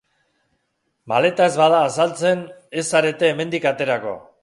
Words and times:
Maleta 1.13 1.45
ez 1.51 1.59
bada 1.61 1.83
azaltzen, 1.91 2.43
ez 2.83 2.89
zarete 2.91 3.33
hemendik 3.33 3.73
aterako. 3.75 4.21